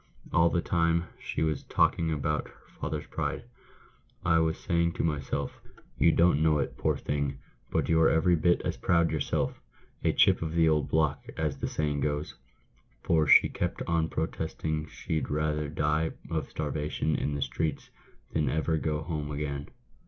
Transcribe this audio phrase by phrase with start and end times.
[0.33, 3.43] All the time she was talking about her father's pride,
[4.25, 5.61] I was saying to myself,
[5.99, 7.37] 'You don't know it, poor thing,
[7.69, 9.61] but you're every bit as proud yourself—
[10.03, 12.33] a chip of the old block, as the saying goes—
[13.03, 17.91] for she kept on protesting she'd rather die of starvation in the streets,
[18.33, 19.69] than ever go home again."